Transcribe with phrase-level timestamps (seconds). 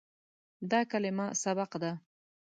[0.71, 1.91] دا کلمه "سبق" ده.